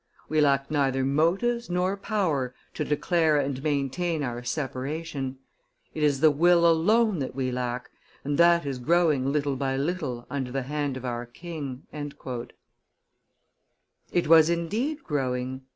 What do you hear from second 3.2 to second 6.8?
and maintain our separation. It is the will